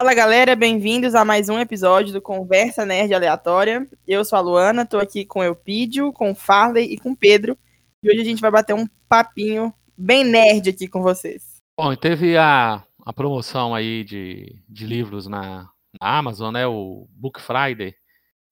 [0.00, 3.88] Fala galera, bem-vindos a mais um episódio do Conversa Nerd Aleatória.
[4.06, 7.16] Eu sou a Luana, tô aqui com o Eupídio, com o Farley e com o
[7.16, 7.56] Pedro.
[8.02, 11.56] E hoje a gente vai bater um papinho bem nerd aqui com vocês.
[11.78, 15.68] Bom, e teve a, a promoção aí de, de livros na,
[16.00, 16.66] na Amazon, né?
[16.66, 17.94] O Book Friday.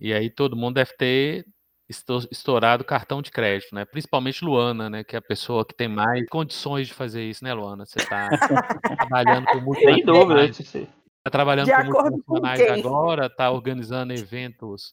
[0.00, 1.44] E aí todo mundo deve ter
[1.88, 3.84] esto- estourado cartão de crédito, né?
[3.84, 5.04] Principalmente Luana, né?
[5.04, 7.84] Que é a pessoa que tem mais condições de fazer isso, né, Luana?
[7.84, 8.28] Você tá
[8.96, 10.06] trabalhando com Sem multinacionais.
[10.06, 10.44] dúvida.
[10.46, 10.88] esse-
[11.24, 12.70] Tá trabalhando De com com multinacionais quem?
[12.80, 14.92] agora, tá organizando eventos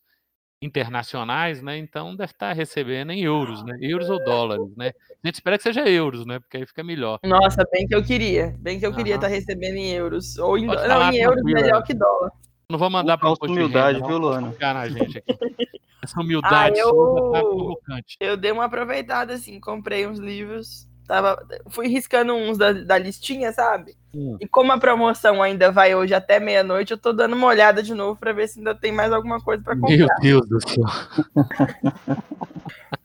[0.62, 1.78] internacionais, né?
[1.78, 3.78] Então deve estar recebendo em euros, né?
[3.82, 4.92] Euros ou dólares, né?
[5.23, 6.40] A gente espera que seja euros, né?
[6.40, 7.20] Porque aí fica melhor.
[7.23, 8.56] Nossa, bem que eu queria.
[8.60, 10.38] Bem que eu queria estar recebendo em euros.
[10.38, 12.32] Ou em, não, em euros melhor que dólar.
[12.70, 14.54] Não vou mandar para Falta humildade, viu, Luana?
[14.59, 15.34] na gente aqui.
[16.04, 18.18] Essa humildade Ah, sua tá eu- provocante.
[18.20, 20.88] Eu dei uma aproveitada, assim, comprei uns livros.
[21.09, 23.95] Tava, fui riscando uns da, da listinha, sabe?
[24.14, 24.38] Hum.
[24.39, 27.95] E como a promoção ainda vai hoje até meia-noite, eu tô dando uma olhada de
[27.95, 29.97] novo pra ver se ainda tem mais alguma coisa pra comprar.
[29.97, 30.86] Meu Deus do céu.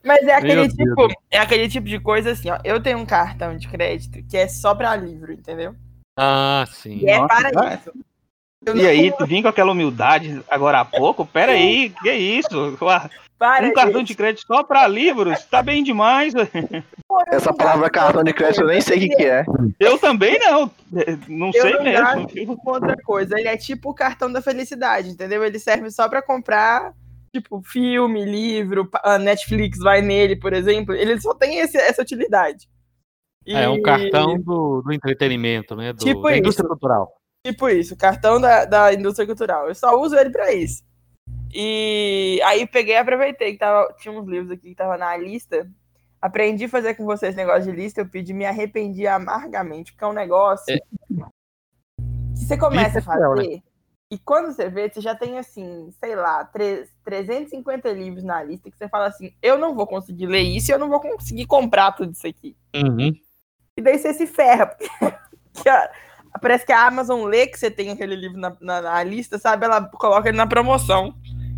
[0.05, 2.59] Mas é aquele Meu tipo, é aquele tipo de coisa assim, ó.
[2.63, 5.75] Eu tenho um cartão de crédito que é só pra livro, entendeu?
[6.15, 6.99] Ah, sim.
[6.99, 7.77] E é Nossa, para vai.
[7.77, 7.91] isso.
[8.67, 11.27] Eu E não- aí, tu vim com aquela humildade agora há pouco?
[11.27, 12.49] Pera aí, que é isso?
[13.37, 14.09] Para, Um cartão gente.
[14.09, 15.45] de crédito só pra livros?
[15.45, 16.33] Tá bem demais.
[17.29, 19.45] Essa palavra cartão de crédito eu nem sei o que, que é.
[19.79, 20.71] Eu também não.
[21.29, 22.61] Não Eu sei não mesmo.
[22.65, 23.39] outra coisa.
[23.39, 25.45] Ele é tipo o cartão da felicidade, entendeu?
[25.45, 26.93] Ele serve só pra comprar,
[27.35, 30.95] tipo, filme, livro, a Netflix vai nele, por exemplo.
[30.95, 32.69] Ele só tem esse- essa utilidade.
[33.47, 35.93] É um E- cartão do, do entretenimento, né?
[35.93, 36.39] Do, Tipo da isso.
[36.39, 37.13] indústria cultural.
[37.45, 39.69] Tipo isso, cartão da, da indústria cultural.
[39.69, 40.83] Eu só uso ele pra isso.
[41.53, 45.69] E aí peguei e aproveitei que tava, tinha uns livros aqui que tava na lista.
[46.21, 50.09] Aprendi a fazer com vocês negócio de lista, eu pedi, me arrependi amargamente, porque é
[50.09, 50.79] um negócio É.
[50.79, 51.25] que
[52.35, 53.63] você começa a é cruel, fazer
[54.11, 58.71] e quando você vê, você já tem assim, sei lá, tre- 350 livros na lista
[58.71, 61.47] que você fala assim, eu não vou conseguir ler isso e eu não vou conseguir
[61.47, 62.57] comprar tudo isso aqui.
[62.75, 63.13] Uhum.
[63.77, 64.67] E daí você se ferra.
[65.53, 65.71] porque-
[66.41, 69.65] parece que a Amazon lê que você tem aquele livro na, na- na lista, sabe?
[69.65, 71.15] Ela coloca ele na promoção.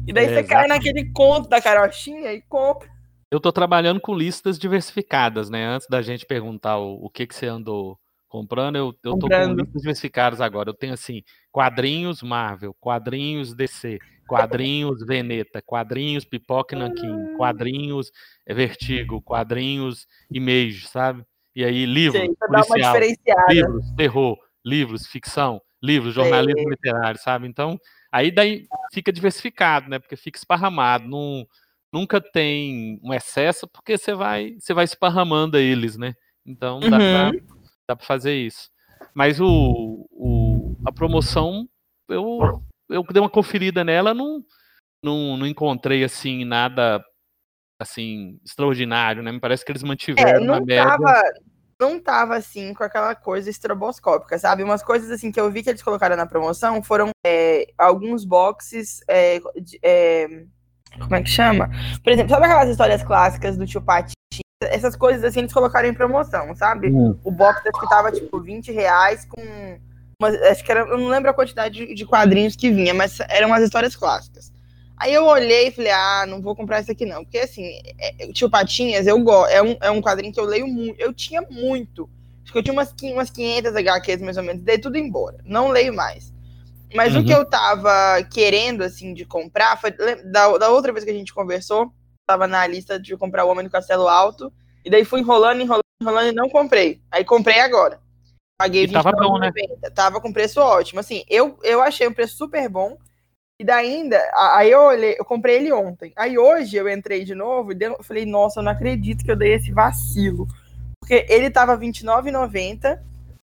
[0.06, 0.68] E daí É, você cai exatamente.
[0.68, 2.88] naquele conto da carochinha e compra.
[3.30, 5.66] Eu tô trabalhando com listas diversificadas, né?
[5.66, 7.98] Antes da gente perguntar o, o que, que você andou
[8.28, 9.56] comprando, eu, eu tô com Comprando.
[9.62, 10.70] listas diversificadas agora.
[10.70, 13.98] Eu tenho assim, quadrinhos Marvel, quadrinhos DC,
[14.28, 18.12] quadrinhos Veneta, quadrinhos Pipoca e Nanquim, quadrinhos
[18.46, 21.24] eh, Vertigo, quadrinhos Image, sabe?
[21.54, 23.52] E aí, livro, uma policial, diferenciada.
[23.52, 27.46] livros, terror, livros, ficção, livros, jornalismo literário, sabe?
[27.46, 27.78] Então,
[28.10, 30.00] aí daí fica diversificado, né?
[30.00, 31.46] Porque fica esparramado, não,
[31.92, 36.14] nunca tem um excesso, porque você vai, você vai esparramando eles, né?
[36.44, 37.40] Então dá, pra, Uhum.
[37.88, 38.68] dá pra fazer isso.
[39.14, 41.68] Mas o, o, a promoção,
[42.08, 42.60] eu,
[42.90, 44.42] eu dei uma conferida nela, não,
[45.02, 47.02] não, não encontrei assim nada
[47.78, 49.30] assim extraordinário, né?
[49.32, 50.84] Me parece que eles É, mantiveram na não média.
[50.84, 51.22] tava,
[51.80, 54.62] não tava assim com aquela coisa estroboscópica, sabe?
[54.62, 59.00] Umas coisas assim que eu vi que eles colocaram na promoção foram é, alguns boxes.
[59.08, 60.44] é, de- é,
[60.98, 61.68] como é que chama?
[62.02, 64.14] Por exemplo, sabe aquelas histórias clássicas do tio Pati?
[64.62, 66.88] Essas coisas assim eles colocaram em promoção, sabe?
[66.88, 67.18] Hum.
[67.22, 69.78] O box acho que tava tipo 20 reais com.
[70.18, 70.80] umas- acho que era.
[70.80, 74.50] Eu não lembro a quantidade de, de quadrinhos que vinha, mas eram as histórias clássicas.
[74.98, 77.22] Aí eu olhei e falei, ah, não vou comprar isso aqui não.
[77.22, 77.64] Porque assim,
[77.98, 79.50] é, é, Tio Patinhas, eu gosto.
[79.50, 80.98] É um, é um quadrinho que eu leio muito.
[80.98, 82.08] Eu tinha muito.
[82.42, 84.62] Acho que eu tinha umas, umas 500 HQs mais ou menos.
[84.62, 85.38] Dei tudo embora.
[85.44, 86.32] Não leio mais.
[86.94, 87.24] Mas o Uhum.
[87.24, 89.90] que eu tava querendo, assim, de comprar foi.
[89.90, 91.92] Da, da outra vez que a gente conversou,
[92.26, 94.52] tava na lista de comprar o Homem do Castelo Alto.
[94.84, 97.00] E daí fui enrolando, enrolando, enrolando e não comprei.
[97.10, 98.00] Aí comprei agora.
[98.58, 99.50] Paguei E tava bom, né?
[99.50, 99.90] 29,90.
[99.94, 101.00] Tava com preço ótimo.
[101.00, 102.96] Assim, eu, eu achei um preço super bom.
[103.58, 106.12] E daí ainda, aí eu olhei, eu comprei ele ontem.
[106.14, 109.36] Aí hoje eu entrei de novo e deu- falei, nossa, eu não acredito que eu
[109.36, 110.46] dei esse vacilo.
[111.00, 113.00] Porque ele tava R$29,90.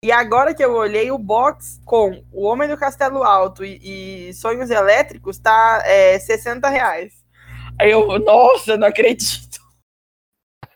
[0.05, 4.35] E agora que eu olhei, o box com o Homem do Castelo Alto e, e
[4.35, 7.15] Sonhos Elétricos tá é, 60 reais.
[7.81, 9.59] Aí eu, nossa, não acredito.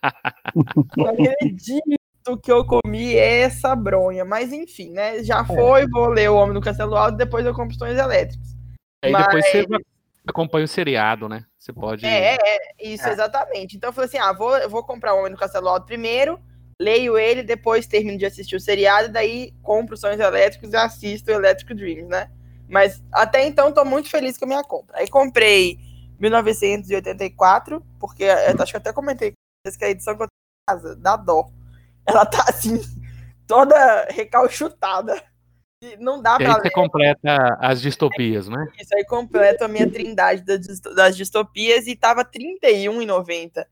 [0.97, 1.83] não acredito
[2.43, 4.25] que eu comi essa bronha.
[4.25, 5.23] Mas enfim, né?
[5.23, 8.58] Já foi, vou ler o Homem do Castelo Alto, depois eu compro Sonhos Elétricos.
[9.03, 9.67] Aí Mas- depois você
[10.27, 11.45] acompanha o seriado, né?
[11.59, 12.05] Você pode.
[12.07, 13.13] É, é, isso, É.
[13.13, 13.77] exatamente.
[13.77, 16.41] Então eu falei assim: ah, vou, vou comprar o Homem do Castelo Alto primeiro,
[16.81, 21.31] leio ele, depois termino de assistir o seriado, daí compro os Sonhos Elétricos e assisto
[21.31, 22.31] o Electric Dreams, né?
[22.69, 24.99] Mas até então tô muito feliz com a minha compra.
[24.99, 25.79] Aí comprei
[26.19, 29.33] 1984, porque eu acho que até comentei
[29.79, 31.49] que a edição que eu tenho em casa dá dó.
[32.07, 32.81] Ela tá assim,
[33.47, 35.23] toda recalchutada.
[35.81, 38.67] E Não dá E pra aí você completa as distopias, né?
[38.81, 43.67] Isso aí completo a minha trindade das, dis- das distopias e tava R$ 31,90.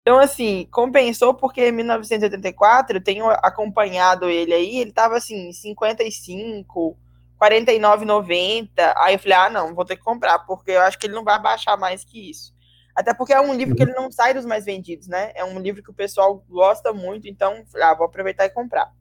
[0.00, 6.98] Então, assim, compensou porque em 1984 eu tenho acompanhado ele aí, ele tava assim, 55,
[7.38, 8.92] 49,90.
[8.96, 11.22] Aí eu falei, ah, não, vou ter que comprar, porque eu acho que ele não
[11.22, 12.52] vai baixar mais que isso.
[12.96, 15.30] Até porque é um livro que ele não sai dos mais vendidos, né?
[15.36, 18.92] É um livro que o pessoal gosta muito, então, ah, vou aproveitar e comprar.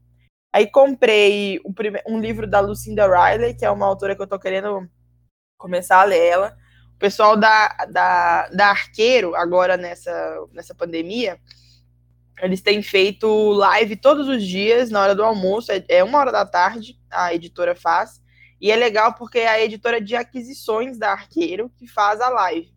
[0.53, 4.37] Aí comprei prime- um livro da Lucinda Riley, que é uma autora que eu tô
[4.37, 4.87] querendo
[5.57, 6.57] começar a ler ela.
[6.95, 10.11] O pessoal da, da, da Arqueiro, agora nessa,
[10.51, 11.39] nessa pandemia,
[12.41, 16.31] eles têm feito live todos os dias, na hora do almoço, é, é uma hora
[16.31, 18.21] da tarde, a editora faz.
[18.59, 22.71] E é legal porque é a editora de aquisições da Arqueiro que faz a live.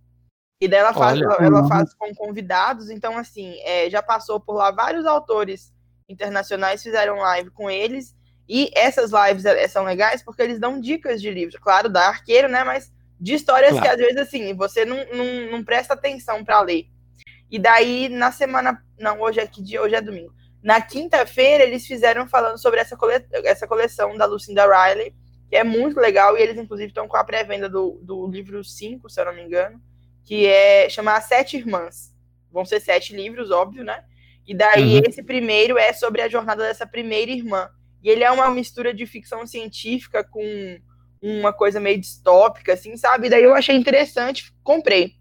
[0.60, 4.54] E daí ela faz, ela, ela faz com convidados, então assim, é, já passou por
[4.54, 5.73] lá vários autores
[6.08, 8.14] internacionais fizeram live com eles.
[8.48, 12.48] E essas lives eh, são legais porque eles dão dicas de livros, claro, da arqueiro,
[12.48, 12.62] né?
[12.62, 13.84] Mas de histórias Claro.
[13.84, 16.86] que às vezes assim, você não, não, não presta atenção para ler.
[17.50, 18.82] E daí, na semana.
[18.98, 19.80] Não, hoje é que dia?
[19.80, 20.34] Hoje é domingo.
[20.62, 25.14] Na quinta-feira, eles fizeram falando sobre essa, cole, essa coleção da Lucinda Riley,
[25.48, 29.08] que é muito legal, e eles, inclusive, estão com a pré-venda do, do livro 5,
[29.10, 29.80] se eu não me engano,
[30.24, 32.14] que é chamar Sete Irmãs.
[32.50, 34.04] Vão ser sete livros, óbvio, né?
[34.46, 35.02] E daí, Uhum.
[35.08, 37.68] esse primeiro é sobre a jornada dessa primeira irmã.
[38.02, 40.78] E ele é uma mistura de ficção científica com
[41.22, 43.26] uma coisa meio distópica, assim, sabe?
[43.26, 45.12] E daí eu achei interessante, comprei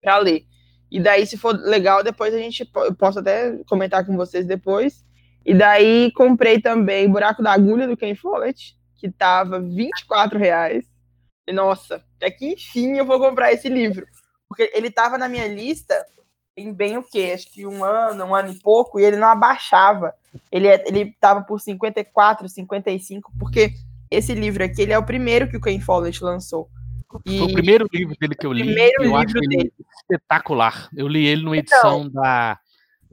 [0.00, 0.44] pra ler.
[0.90, 5.04] E daí, se for legal, depois a gente eu posso até comentar com vocês depois.
[5.44, 10.84] E daí comprei também Buraco da Agulha do Ken Follett, que tava 24 reais.
[11.46, 14.06] E, nossa, até que enfim eu vou comprar esse livro.
[14.48, 15.94] Porque ele tava na minha lista
[16.56, 17.32] em bem o quê?
[17.34, 20.14] Acho que um ano, um ano e pouco, e ele não abaixava.
[20.50, 23.74] Ele, é- ele tava por 54, 55, porque
[24.10, 26.68] esse livro aqui, ele é o primeiro que o Ken Follett lançou.
[27.24, 28.64] E- Foi o primeiro livro dele que eu li.
[28.64, 29.72] Primeiro eu acho ele dele.
[30.00, 30.88] espetacular.
[30.96, 32.58] Eu li ele numa edição da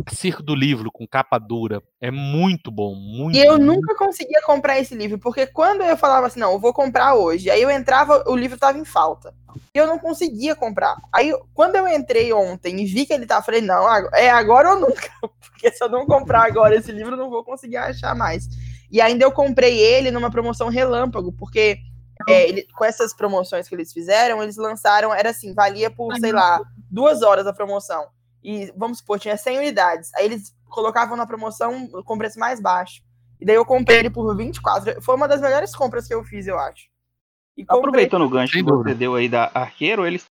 [0.09, 1.81] Circo do Livro, com capa dura.
[2.00, 5.98] É muito bom, muito E eu muito nunca conseguia comprar esse livro, porque quando eu
[5.98, 9.33] falava assim, não, eu vou comprar hoje, aí eu entrava, o livro tava em falta.
[9.74, 10.95] E eu não conseguia comprar.
[11.13, 14.80] Aí, quando eu entrei ontem e vi que ele tava, falei, não, é agora ou
[14.80, 15.09] nunca.
[15.42, 18.48] Porque se eu não comprar agora esse livro, eu não vou conseguir achar mais.
[18.92, 21.77] E ainda eu comprei ele numa promoção relâmpago, porque
[22.27, 26.31] é, ele- com essas promoções que eles fizeram, eles lançaram, era assim, valia por, sei
[26.31, 26.59] lá,
[26.89, 28.07] duas horas a promoção.
[28.43, 30.13] E vamos supor, tinha 100 unidades.
[30.15, 33.01] Aí eles colocavam na promoção com preço mais baixo.
[33.39, 35.01] E daí eu comprei ele por 24.
[35.01, 36.89] Foi uma das melhores compras que eu fiz, eu acho.
[37.57, 40.25] E comprei- Aproveitando o gancho Sem que você deu aí da Arqueiro, eles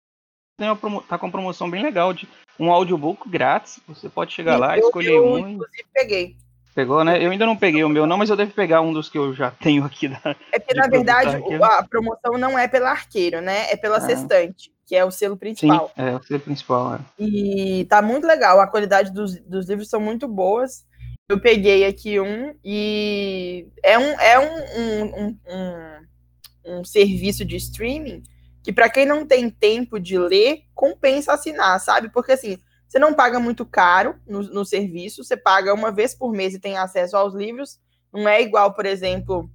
[0.59, 1.03] têm uma promo...
[1.03, 2.29] tá com uma promoção bem legal de
[2.59, 3.81] um audiobook grátis.
[3.89, 5.39] Você pode chegar lá, eu- escolher eu, um.
[5.49, 6.37] e- Inclusive, peguei.
[6.81, 7.23] Pegou, né?
[7.23, 9.35] Eu ainda não peguei o meu, não, mas eu devo pegar um dos que eu
[9.35, 10.09] já tenho aqui.
[10.09, 10.35] Da...
[10.51, 11.63] É porque, na verdade, arqueiro.
[11.63, 13.71] a promoção não é pela arqueiro, né?
[13.71, 14.01] É pela Ah.
[14.01, 15.93] sextante, que é o selo Sim, principal.
[15.95, 16.95] é o ser principal.
[16.95, 16.99] É.
[17.23, 18.59] E tá muito legal.
[18.61, 20.87] A qualidade dos, dos livros são muito boas.
[21.29, 28.23] Eu peguei aqui um e é um, é um, um, um, um serviço de streaming
[28.65, 32.09] que, para quem não tem tempo de ler, compensa assinar, sabe?
[32.09, 32.59] Porque assim,
[32.91, 36.59] você não paga muito caro no, no serviço, você paga uma vez por mês e
[36.59, 37.79] tem acesso aos livros.
[38.13, 39.49] Não é igual, por exemplo,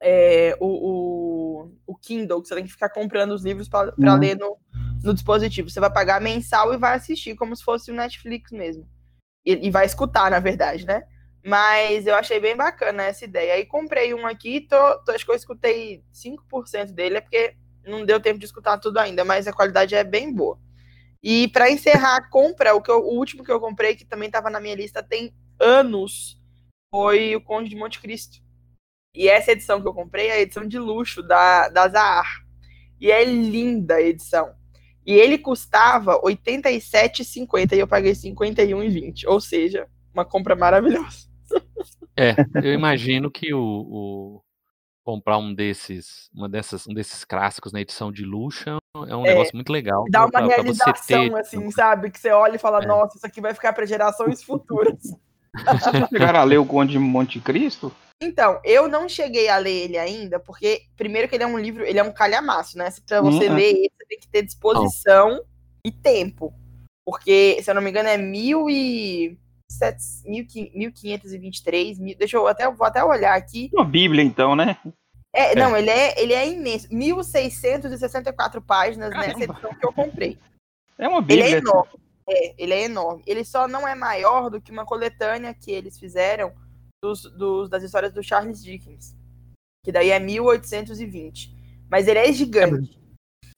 [0.00, 0.66] é, o,
[1.66, 4.16] o, o Kindle, que você tem que ficar comprando os livros para Uhum.
[4.16, 4.56] ler no,
[5.02, 5.68] no dispositivo.
[5.68, 8.88] Você vai pagar mensal e vai assistir, como se fosse o Netflix mesmo.
[9.44, 11.04] E, e vai escutar, na verdade, né?
[11.44, 13.54] Mas eu achei bem bacana essa ideia.
[13.54, 18.04] Aí comprei um aqui, tô, tô- acho que eu escutei 5% dele, é porque não
[18.06, 20.58] deu tempo de escutar tudo ainda, mas a qualidade é bem boa.
[21.22, 24.26] E para encerrar a compra, o, que eu- o último que eu comprei, que também
[24.28, 26.40] estava na minha lista tem anos,
[26.90, 28.38] foi o Conde de Monte Cristo.
[29.14, 32.44] E essa edição que eu comprei é a edição de luxo da, da Zahar.
[33.00, 34.54] E é linda a edição.
[35.04, 39.24] E ele custava R$ 87,50 e eu paguei R$ 51,20.
[39.26, 41.26] Ou seja, uma compra maravilhosa.
[42.16, 44.40] É, eu imagino que o, o-
[45.08, 49.28] comprar um desses, uma dessas, um desses clássicos na edição de luxo é um É,
[49.28, 50.04] negócio muito legal.
[50.10, 52.10] Dá uma pra- pra você realização, ter- assim, sabe?
[52.10, 52.86] Que você olha e fala, É.
[52.86, 54.98] nossa, isso aqui vai ficar para gerações futuras.
[55.80, 57.90] Vocês chegaram a ler o Conde de Monte Cristo?
[58.22, 61.86] Então, eu não cheguei a ler ele ainda, porque, primeiro, que ele é um livro,
[61.86, 62.90] ele é um calhamaço, né?
[63.06, 65.42] Pra você Hum, ler ele, você tem que ter disposição
[65.82, 66.52] e tempo.
[67.06, 69.38] Porque, se eu não me engano, é mil e...
[69.70, 73.70] sete- mil quin- 1523, mil- deixa eu até, vou até olhar aqui.
[73.74, 74.78] Uma Bíblia, então, né?
[75.32, 76.88] É, não, ele é, ele é imenso.
[76.92, 79.44] 1664 páginas nessa Caramba.
[79.44, 80.38] edição que eu comprei.
[80.98, 81.44] É uma Ele Bíblia.
[81.56, 81.92] é enorme.
[82.30, 83.22] É, ele é enorme.
[83.26, 86.52] Ele só não é maior do que uma coletânea que eles fizeram
[87.02, 89.16] dos, dos- das histórias do Charles Dickens.
[89.84, 91.54] que daí é 1820.
[91.90, 92.98] Mas ele é gigante.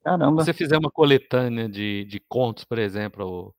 [0.05, 0.43] Caramba.
[0.43, 3.53] Se você fizer uma coletânea de, de contos, por exemplo,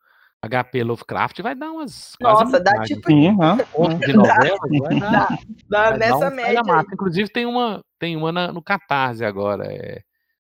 [0.44, 2.16] HP Lovecraft, vai dar umas.
[2.20, 3.38] quase Nossa, dá tipo Sim.
[3.72, 5.38] Contos de novela, vai dar, dá,
[5.70, 6.62] dá vai dar nessa um média.
[6.94, 9.66] Inclusive, tem uma, tem uma na- no Catarse agora.
[9.72, 10.02] É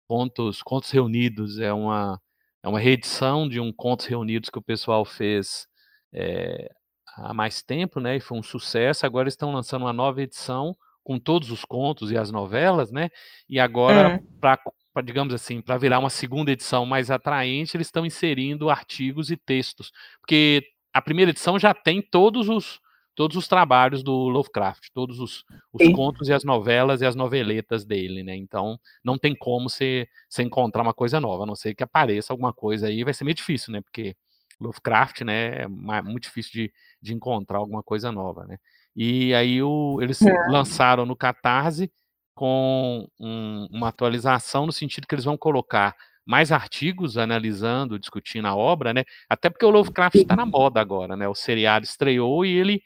[0.07, 1.59] Contos, Contos Reunidos.
[1.59, 2.21] É uma,
[2.62, 5.66] é uma reedição de um Contos Reunidos que o pessoal fez
[6.12, 6.71] é,
[7.16, 8.16] há mais tempo, né?
[8.16, 9.07] E foi um sucesso.
[9.07, 13.09] Agora estão lançando uma nova edição com todos os contos e as novelas, né?
[13.49, 14.26] E agora, Hum.
[14.38, 14.61] para
[15.02, 19.93] digamos assim, para virar uma segunda edição mais atraente, eles estão inserindo artigos e textos,
[20.21, 20.62] porque
[20.93, 22.81] a primeira edição já tem todos os
[23.14, 27.85] todos os trabalhos do Lovecraft, todos os, os contos e as novelas e as noveletas
[27.85, 28.37] dele, né?
[28.37, 32.33] Então não tem como você, você encontrar uma coisa nova, a não ser que apareça
[32.33, 33.81] alguma coisa aí, vai ser meio difícil, né?
[33.81, 34.14] Porque
[34.61, 35.69] Lovecraft, né, é
[36.02, 38.57] muito difícil de, de encontrar alguma coisa nova, né?
[38.95, 40.33] E aí o, eles É.
[40.49, 41.90] lançaram no Catarse
[42.38, 48.54] com um- uma atualização no sentido que eles vão colocar mais artigos analisando, discutindo a
[48.54, 49.04] obra, né?
[49.28, 51.26] Até porque o Lovecraft está na moda agora, né?
[51.28, 52.83] O seriado estreou e ele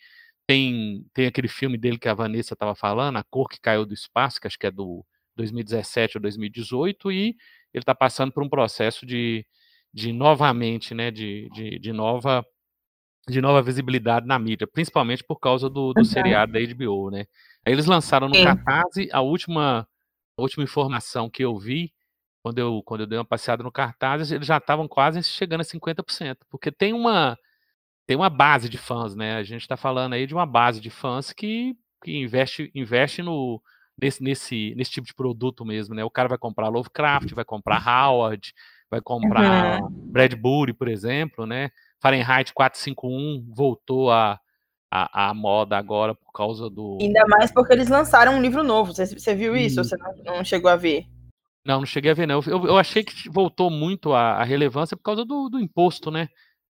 [0.47, 3.93] tem, tem aquele filme dele que a Vanessa estava falando, A Cor que Caiu do
[3.95, 5.05] Espaço, que acho que é do
[5.37, 7.37] 2017 ou 2018, e
[7.75, 9.45] ele está passando por um processo de,
[9.93, 11.11] de novamente, né?
[11.11, 12.45] De, de, de nova
[13.29, 16.05] de nova visibilidade na mídia, principalmente por causa do, do Uhum.
[16.05, 17.27] seriado da HBO, né?
[17.65, 18.45] Aí eles lançaram no Sim.
[18.45, 19.87] Catarse a última,
[20.37, 21.93] a última informação que eu vi,
[22.43, 25.65] quando eu, quando eu dei uma passeada no Cartaz, eles já estavam quase chegando a
[25.65, 27.39] 50%, porque tem uma,
[28.07, 29.37] tem uma base de fãs, né?
[29.37, 33.63] A gente está falando aí de uma base de fãs que, que investe, investe no,
[34.01, 36.05] nesse, nesse, nesse tipo de produto mesmo, né?
[36.05, 38.53] O cara vai comprar Lovecraft, vai comprar Howard,
[38.91, 41.71] vai comprar Bradbury, por exemplo, né?
[42.01, 44.41] Fahrenheit 451 voltou a,
[44.95, 46.99] a, a moda agora por causa do.
[47.01, 48.93] Ainda mais porque eles lançaram um livro novo.
[48.93, 49.97] Você, você viu isso ou Isso.
[49.97, 51.07] você não, não chegou a ver?
[51.65, 52.41] Não, não cheguei a ver, não.
[52.47, 56.29] Eu, eu- achei que voltou muito a, a relevância por causa do, do imposto, né?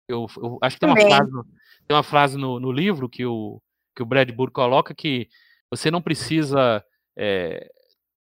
[0.09, 1.13] Eu, eu acho que tem uma Também.
[1.13, 1.45] frase, no-
[1.89, 3.61] tem uma frase no, no livro que o,
[3.97, 5.29] que o Bradbury coloca que
[5.69, 6.85] você não precisa
[7.17, 7.69] é,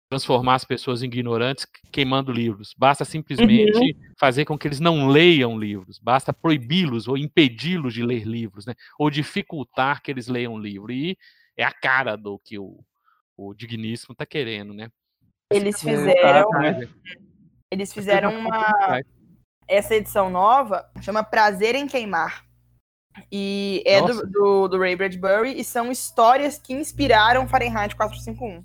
[0.08, 2.74] transformar as pessoas em ignorantes queimando livros.
[2.76, 5.98] Basta simplesmente fazer com que eles não leiam livros.
[5.98, 8.74] Basta proibi-los ou impedi-los de ler livros, né?
[8.98, 10.92] Ou dificultar que eles leiam livro.
[10.92, 11.16] E
[11.56, 12.78] é a cara do que o,
[13.36, 14.88] o digníssimo está querendo, né?
[15.50, 16.48] Eles É, fizeram,
[17.70, 19.00] eles fizeram uma
[19.68, 22.44] essa edição nova chama Prazer em Queimar.
[23.32, 28.62] E é do, do, do Ray Bradbury e são histórias que inspiraram Fahrenheit 451.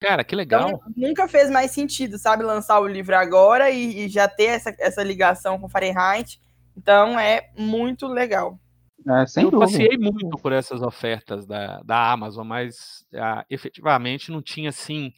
[0.00, 0.68] Cara, que legal.
[0.68, 4.74] Então, nunca fez mais sentido, sabe, lançar o livro agora e, e já ter essa,
[4.78, 6.38] essa ligação com Fahrenheit.
[6.76, 8.60] Então é muito legal.
[9.08, 9.70] É, sem eu dúvida.
[9.70, 15.12] passei muito por essas ofertas da, da Amazon, mas ah, efetivamente não tinha assim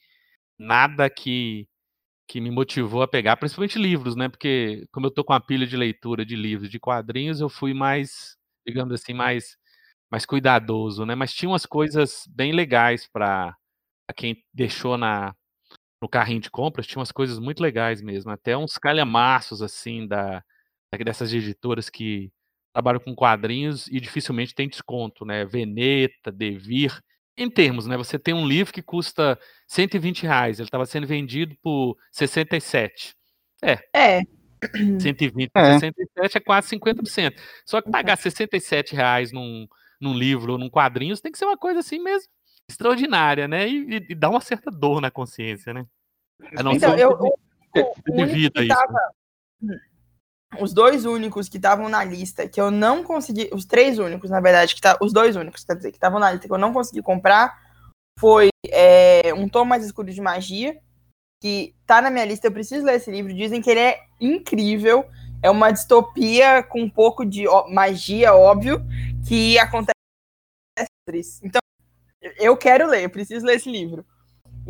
[0.59, 1.67] nada que,
[2.29, 4.29] que me motivou a pegar, principalmente livros, né?
[4.29, 7.73] Porque como eu tô com a pilha de leitura de livros, de quadrinhos, eu fui
[7.75, 9.57] mais, digamos assim, mais
[10.11, 11.15] mais cuidadoso, né?
[11.15, 13.55] Mas tinha umas coisas bem legais para
[14.15, 15.35] quem deixou na
[16.03, 20.43] no carrinho de compras, tinha umas coisas muito legais mesmo, até uns calhamaços assim da
[21.05, 22.31] dessas editoras que
[22.73, 25.45] trabalham com quadrinhos e dificilmente tem desconto, né?
[25.45, 27.01] Veneta, Devir.
[27.37, 27.97] Em termos, né?
[27.97, 29.39] Você tem um livro que custa
[29.69, 33.15] 120 reais, ele estava sendo vendido por 67.
[33.63, 33.79] É,
[35.01, 35.75] 120 por É.
[35.79, 37.41] 67 é quase 50%.
[37.67, 39.67] Só que pagar 67 reais num,
[40.01, 42.29] num livro ou num quadrinho tem que ser uma coisa assim mesmo
[42.69, 43.69] extraordinária, né?
[43.69, 45.87] E, e- dá uma certa dor na consciência, né?
[46.57, 48.77] A não então eu, você único divida que isso.
[48.77, 49.11] tava-
[50.61, 54.41] os dois únicos que estavam na lista que eu não consegui, os três únicos, na
[54.41, 56.73] verdade, que tá, os dois únicos, quer dizer, que estavam na lista que eu não
[56.73, 57.59] consegui comprar,
[58.19, 60.79] foi é, Um Tom Mais Escuro de Magia,
[61.43, 65.05] que tá na minha lista, eu preciso ler esse livro, dizem que ele é incrível,
[65.43, 68.81] é uma distopia com um pouco de magia, óbvio,
[69.29, 69.95] que acontece.
[71.43, 71.61] Então,
[72.39, 74.05] eu quero ler, eu preciso ler esse livro.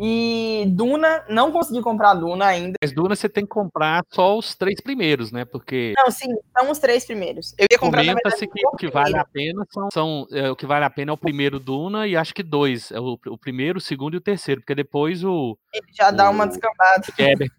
[0.01, 2.75] E Duna, não consegui comprar Duna ainda.
[2.81, 5.43] Mas Duna você tem que comprar só os três primeiros, né?
[5.43, 7.53] Porque Não, sim, são os três primeiros.
[7.57, 10.55] Eu ia comprar, comenta-se que o o que vale a pena são, são é, o
[10.55, 13.37] que vale a pena é o primeiro Duna e acho que dois, é o, o
[13.37, 17.03] primeiro, o segundo e o terceiro, porque depois o Ele já dá uma o- descambada.
[17.17, 17.51] Herbert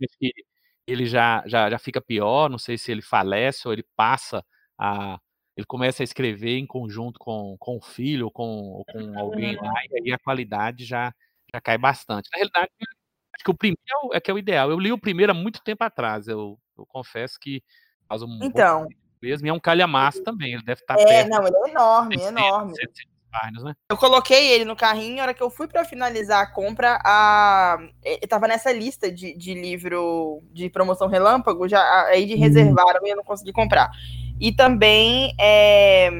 [0.86, 4.42] ele já, já já fica pior, não sei se ele falece ou ele passa
[4.78, 5.18] a
[5.60, 9.72] ele começa a escrever em conjunto com, com o filho ou com, com alguém lá,
[9.90, 11.14] e aí a qualidade já,
[11.52, 12.28] já cai bastante.
[12.32, 14.70] Na realidade, acho que o primeiro é que é o ideal.
[14.70, 17.62] Eu li o primeiro há muito tempo atrás, eu, eu confesso que
[18.08, 18.88] faz um Então,
[19.22, 22.14] mesmo, e é um calhamaço também, ele deve estar é, perto não, ele é enorme,
[22.14, 22.74] é 600, enorme.
[22.74, 23.74] 700 páginas, né?
[23.88, 27.78] Eu coloquei ele no carrinho, na hora que eu fui pra finalizar a compra, a...
[28.02, 33.10] ele tava nessa lista de, de livro de promoção relâmpago, já aí de reservaram e
[33.10, 33.90] eu não consegui comprar.
[34.40, 36.10] E também é,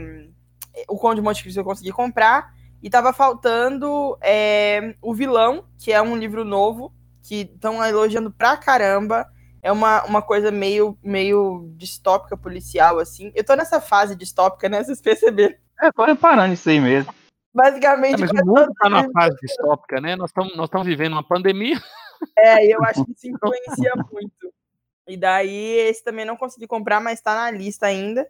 [0.88, 2.52] o Conde de Monte Cristo eu consegui comprar.
[2.82, 8.56] E tava faltando é, O Vilão, que é um livro novo, que estão elogiando pra
[8.56, 9.26] caramba.
[9.62, 13.30] É uma, uma coisa meio, meio distópica policial, assim.
[13.34, 14.82] Eu tô nessa fase distópica, né?
[14.82, 15.54] Vocês perceberam?
[15.82, 17.12] É, tô reparando isso aí mesmo.
[17.54, 18.22] Basicamente.
[18.22, 20.16] É, mas o mundo tá numa livro- fase distópica, né?
[20.16, 21.78] Nós estamos nós estamos vivendo uma pandemia.
[22.38, 24.52] É, e eu acho que isso influencia muito.
[25.10, 28.28] E daí esse também não consegui comprar, mas tá na lista ainda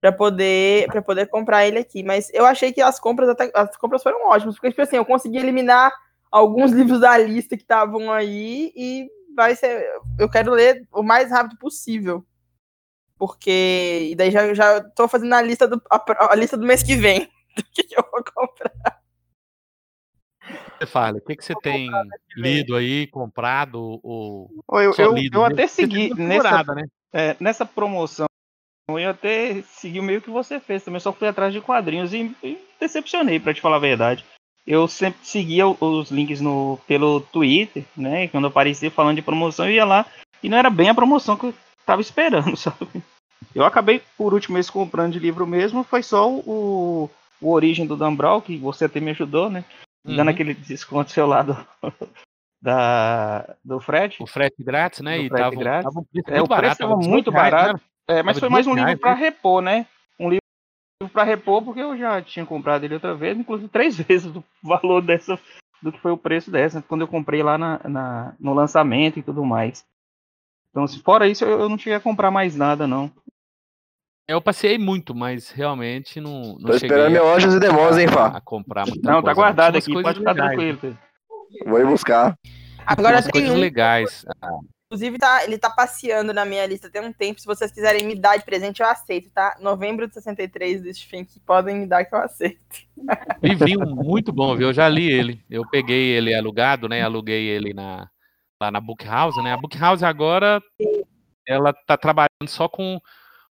[0.00, 2.02] para poder para poder comprar ele aqui.
[2.02, 5.04] Mas eu achei que as compras até, as compras foram ótimas, porque tipo assim, eu
[5.04, 5.92] consegui eliminar
[6.30, 9.86] alguns livros da lista que estavam aí e vai ser
[10.18, 12.24] eu quero ler o mais rápido possível.
[13.18, 16.82] Porque e daí já já tô fazendo a lista do a, a lista do mês
[16.82, 17.20] que vem
[17.56, 18.99] do que, eu vou comprar.
[20.80, 21.90] Você fala, o que, que você tem
[22.34, 25.36] lido aí, comprado ou Eu, eu, lido?
[25.36, 26.86] eu até segui nessa, né?
[27.12, 28.26] é, nessa promoção.
[28.88, 32.34] Eu até segui o meio que você fez também, só fui atrás de quadrinhos e,
[32.42, 34.24] e decepcionei, pra te falar a verdade.
[34.66, 38.28] Eu sempre seguia os links no, pelo Twitter, né?
[38.28, 40.06] Quando aparecia falando de promoção, eu ia lá
[40.42, 43.02] e não era bem a promoção que eu tava esperando, sabe?
[43.54, 47.96] Eu acabei, por último mês, comprando de livro mesmo, foi só o, o Origem do
[47.96, 49.62] Dan Brown, que você até me ajudou, né?
[50.04, 50.28] Dando Uhum.
[50.28, 51.54] aquele desconto seu lá do,
[52.62, 54.22] da, do frete.
[54.22, 55.16] O frete grátis, né?
[55.18, 55.94] Do e frete tava, grátis.
[55.94, 57.74] tava um É, o preço tava tava muito 18 reais, barato.
[57.74, 57.80] né?
[58.08, 59.20] É, mas foi mais um 18 livro pra né?
[59.20, 59.86] repor, né?
[60.18, 60.40] Um livro
[61.12, 65.00] pra repor, porque eu já tinha comprado ele outra vez, inclusive três vezes o valor
[65.02, 65.38] dessa,
[65.82, 69.22] do que foi o preço dessa, quando eu comprei lá na, na- no lançamento e
[69.22, 69.84] tudo mais.
[70.70, 73.10] Então, se fora isso, eu, eu não cheguei a comprar mais nada, não.
[74.30, 78.06] Eu passei muito, mas realmente não, não Tô cheguei esperando meu Anjos e Demônios, hein,
[78.06, 78.26] a, Fá?
[78.28, 80.78] a comprar muita Não, tá coisa, guardado Tinha umas aqui, coisas pode ficar legais, tranquilo.
[80.78, 80.98] Pedro.
[81.66, 82.38] Vou ir buscar.
[82.86, 84.24] Agora tem coisas um legais.
[84.86, 87.40] Inclusive, tá, ele tá passeando na minha lista tem um tempo.
[87.40, 89.56] Se vocês quiserem me dar de presente, eu aceito, tá?
[89.60, 92.60] Novembro de 63 do Stephen King, podem me dar que eu aceito.
[93.42, 94.68] Livrinho muito bom, viu?
[94.68, 95.44] Eu já li ele.
[95.50, 97.02] Eu peguei ele alugado, né?
[97.02, 98.08] Aluguei ele na,
[98.62, 99.52] lá na Book House, né?
[99.52, 100.62] A Book House agora
[101.48, 103.00] ela tá trabalhando só com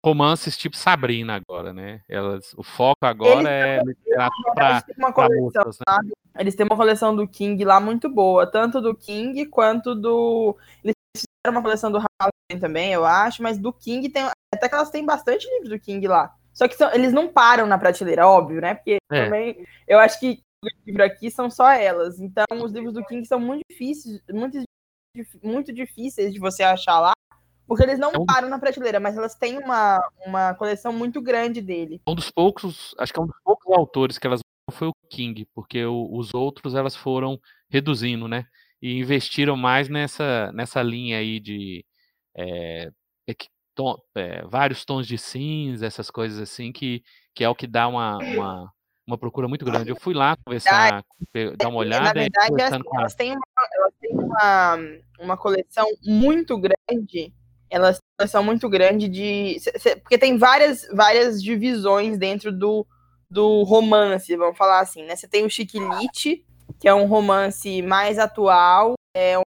[0.05, 2.01] romances tipo Sabrina agora, né?
[2.07, 6.11] Elas, o foco agora é literatura Eles têm uma pra coleção, moças, né?
[6.39, 10.55] Eles têm uma coleção do King lá muito boa, tanto do King quanto do.
[10.83, 14.23] Eles fizeram uma coleção do Halloween também, eu acho, mas do King tem.
[14.53, 16.33] Até que elas têm bastante livros do King lá.
[16.53, 18.75] Só que são- eles não param na prateleira, óbvio, né?
[18.75, 19.25] Porque É.
[19.25, 19.67] também.
[19.87, 20.41] Eu acho que
[20.85, 22.19] livro aqui são só elas.
[22.19, 24.57] Então, os livros do King são muito difíceis, muito,
[25.43, 27.13] muito difíceis de você achar lá.
[27.67, 31.21] Porque eles não É um- param na prateleira, mas elas têm uma, uma coleção muito
[31.21, 32.01] grande dele.
[32.07, 34.39] Um dos poucos, acho que é um dos poucos autores que elas
[34.71, 38.45] foi o King, porque o- os outros elas foram reduzindo, né?
[38.81, 41.85] E investiram mais nessa, nessa linha aí de
[42.39, 42.91] é,
[43.75, 47.03] tom- é, vários tons de cinza, essas coisas assim, que,
[47.33, 48.73] que é o que dá uma, uma,
[49.05, 49.91] uma procura muito grande.
[49.91, 51.03] Eu fui lá conversar,
[51.57, 54.77] dar uma olhada na verdade, é assim, elas têm, uma, elas têm uma,
[55.19, 57.33] uma coleção muito grande.
[57.69, 59.57] Elas coleção muito grande de.
[60.01, 62.85] porque tem várias, várias divisões dentro do,
[63.29, 65.15] do romance, vamos falar assim, né?
[65.15, 66.45] Você tem o Chiquilite,
[66.79, 69.39] que é um romance mais atual, é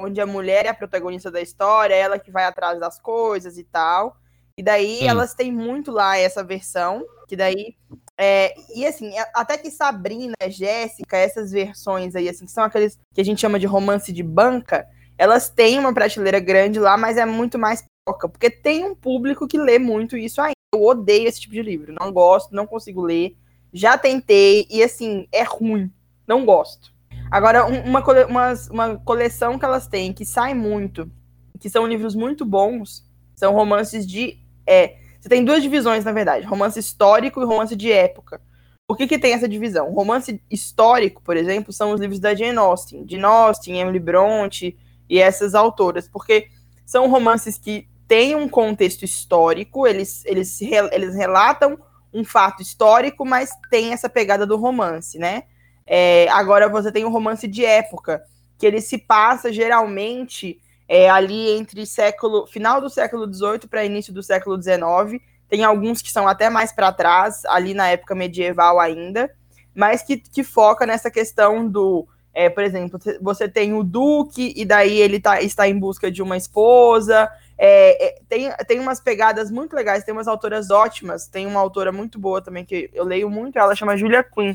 [0.00, 3.58] onde a mulher é a protagonista da história, é ela que vai atrás das coisas
[3.58, 4.16] e tal.
[4.58, 5.08] E daí Sim.
[5.08, 7.76] elas têm muito lá essa versão, que daí
[8.18, 13.20] é, e assim, até que Sabrina, Jéssica, essas versões aí, assim, que são aqueles que
[13.20, 17.24] a gente chama de romance de banca, elas têm uma prateleira grande lá, mas é
[17.24, 20.54] muito mais pouca, porque tem um público que lê muito isso ainda.
[20.74, 23.36] Eu odeio esse tipo de livro, não gosto, não consigo ler,
[23.72, 25.90] já tentei, e assim, é ruim,
[26.26, 26.92] não gosto.
[27.30, 31.10] Agora, um- uma, cole- umas- uma coleção que elas têm, que sai muito,
[31.58, 34.38] que são livros muito bons, são romances de.
[34.66, 38.40] É, você tem duas divisões, na verdade: romance histórico e romance de época.
[38.88, 39.92] Por que, que tem essa divisão?
[39.92, 43.04] Romance histórico, por exemplo, são os livros da Jane Austen.
[43.08, 44.76] Jane Austen, Emily Bronte
[45.08, 46.08] e essas autoras.
[46.08, 46.48] Porque
[46.84, 51.78] são romances que têm um contexto histórico, eles, eles, eles relatam
[52.12, 55.42] um fato histórico, mas tem essa pegada do romance, né?
[55.86, 58.22] É, agora você tem o romance de época,
[58.58, 64.12] que ele se passa geralmente é, ali entre século final do século XVIII para início
[64.12, 65.22] do século XIX.
[65.48, 69.30] Tem alguns que são até mais para trás, ali na época medieval ainda,
[69.74, 72.08] mas que, que foca nessa questão do,
[72.38, 76.22] é, por exemplo, você tem o Duque, e daí ele tá, está em busca de
[76.22, 81.26] uma esposa, É, é, tem, tem umas pegadas muito legais, tem umas autoras ótimas.
[81.26, 84.54] Tem uma autora muito boa também que eu leio muito, ela chama Julia Quinn.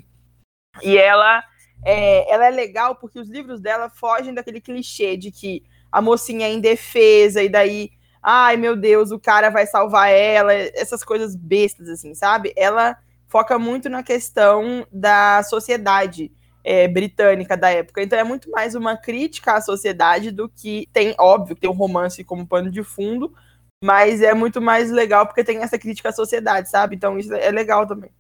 [0.84, 1.44] E ela
[1.84, 6.46] é, ela é legal porque os livros dela fogem daquele clichê de que a mocinha
[6.48, 7.90] é indefesa e daí,
[8.22, 12.54] ai meu Deus, o cara vai salvar ela, essas coisas bestas, assim, sabe?
[12.56, 12.96] Ela
[13.28, 16.32] foca muito na questão da sociedade
[16.64, 18.02] é, britânica da época.
[18.02, 22.24] Então é muito mais uma crítica à sociedade do que tem, óbvio, tem um romance
[22.24, 23.34] como pano de fundo,
[23.84, 26.96] mas é muito mais legal porque tem essa crítica à sociedade, sabe?
[26.96, 28.12] Então isso é legal também.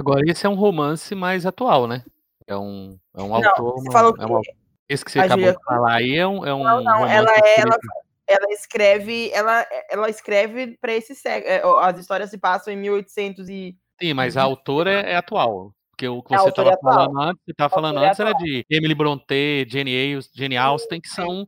[0.00, 2.04] Agora, esse é um romance mais atual, né?
[2.46, 3.74] É um, é um Não, autor.
[3.82, 4.52] você falou é
[4.88, 6.46] esse que você acabou Julia de falar aí é um.
[6.46, 7.78] É um Não, não, ela é- ela-
[8.26, 11.78] ela escreve, ela, ela escreve para esse século.
[11.78, 15.72] As histórias se passam em 1800 e Sim, mas a autora é, é atual.
[15.98, 18.32] Porque o que A você estava é falando antes, você tava falando é antes era
[18.32, 21.44] de Emily Brontë, Jane Jane Austen, que são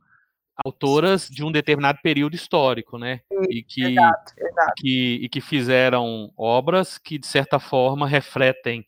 [0.65, 3.21] autoras de um determinado período histórico, né?
[3.49, 4.73] E que, exato, exato.
[4.77, 8.85] que, e que fizeram obras que, de certa forma, refletem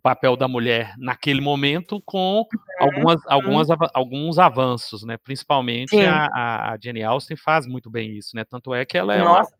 [0.00, 2.46] papel da mulher naquele momento com Uhum.
[2.80, 5.16] algumas, algumas, alguns avanços, né?
[5.22, 6.04] Principalmente Sim.
[6.06, 8.44] a, a, Jane Austen faz muito bem isso, né?
[8.48, 9.52] Tanto é que ela é, uma, Nossa,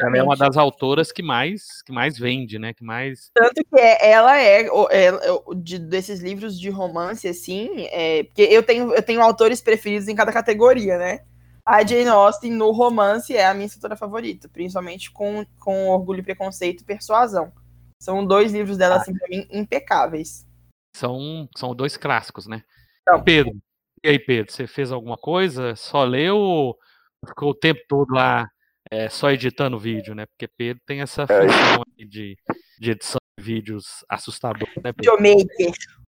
[0.00, 2.72] ela é uma das autoras que mais, que mais vende, né?
[2.74, 7.86] Que mais Tanto que é- ela é, é- o- de- desses livros de romance, assim,
[7.90, 11.20] é, porque eu tenho, eu tenho autores preferidos em cada categoria, né?
[11.64, 16.22] A Jane Austen no romance é a minha escritora favorita, principalmente com, com Orgulho e
[16.22, 17.52] Preconceito e Persuasão.
[18.00, 18.98] São dois livros dela, Ah.
[18.98, 20.46] assim, pra mim, impecáveis.
[20.94, 22.62] são, são dois clássicos, né?
[23.02, 23.22] Então.
[23.22, 23.52] Pedro,
[24.02, 25.74] e aí, Pedro, você fez alguma coisa?
[25.76, 26.78] Só leu ou
[27.26, 28.48] ficou o tempo todo lá
[28.90, 30.26] é, só editando vídeo, né?
[30.26, 32.36] Porque Pedro tem essa função aí de,
[32.80, 35.16] de edição de vídeos assustador, né, Pedro?
[35.16, 35.46] Videomaker.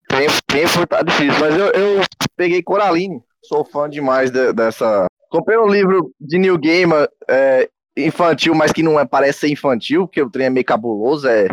[0.10, 2.02] Tem, tem foi tá difícil, mas eu, eu
[2.36, 3.22] peguei Coraline.
[3.44, 5.06] Sou fã demais de- dessa.
[5.30, 10.08] Comprei um livro de New Gamer é, infantil, mas que não é, parece ser infantil,
[10.08, 11.48] porque o trem é meio cabuloso, é,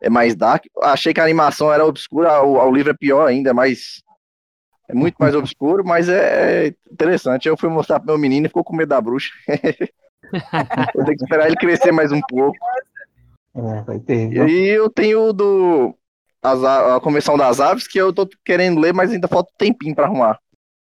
[0.00, 0.64] é mais dark.
[0.82, 4.02] Achei que a animação era obscura, o, livro é pior ainda, é mais.
[4.88, 7.48] É muito mais obscuro, mas é interessante.
[7.48, 9.30] Eu fui mostrar pro meu menino e ficou com medo da bruxa.
[10.94, 12.56] Vou ter que esperar ele crescer mais um pouco.
[13.54, 14.32] É, vai ter.
[14.32, 15.94] E aí eu tenho do
[16.42, 19.94] as a, Convenção das Aves, que eu tô querendo ler, mas ainda falta um tempinho
[19.94, 20.38] pra arrumar.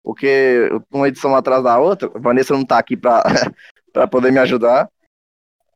[0.02, 4.88] Porque uma edição atrás da outra, a Vanessa não tá aqui pra poder me ajudar.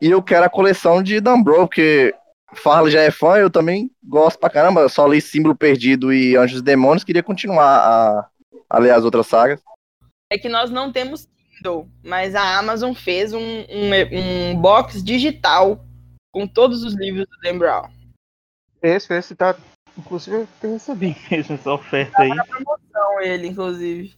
[0.00, 2.14] E eu quero a coleção de Dumbro, porque
[2.54, 4.82] Farley já é fã, eu também gosto pra caramba.
[4.82, 8.28] Eu só li Símbolo Perdido e Anjos e Demônios, queria continuar a,
[8.68, 9.60] a ler as outras sagas.
[10.30, 11.28] É que nós não temos
[11.64, 15.84] Kindle, mas a Amazon fez um, um, um box digital
[16.32, 17.88] com todos os livros do Dan Brown.
[18.82, 19.56] Esse, esse tá.
[19.96, 22.30] Inclusive, eu recebi mesmo essa oferta aí.
[22.92, 24.14] Não, ele, inclusive.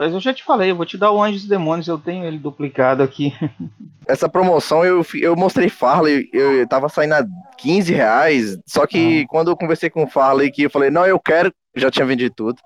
[0.00, 2.24] Mas eu já te falei, eu vou te dar o Anjos e Demônios, eu tenho
[2.24, 3.34] ele duplicado aqui.
[4.08, 7.24] Essa promoção eu, eu mostrei Farley, eu, eu tava saindo a
[7.58, 11.20] 15 reais, só que quando eu conversei com o Farley que eu falei, não, eu
[11.20, 12.62] quero, já tinha vendido tudo.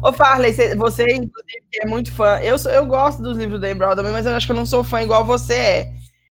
[0.00, 2.38] Ô, Farley, cê- você, inclusive, que é muito fã.
[2.40, 4.66] Eu, sou- eu gosto dos livros Dan Brown também, mas eu acho que eu não
[4.66, 5.92] sou fã igual você é.